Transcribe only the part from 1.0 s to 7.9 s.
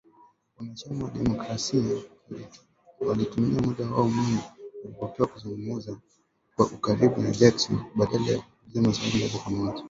wa demokrasia walitumia muda wao mwingi waliopewa kuzungumza kwa ukaribu na Jackson,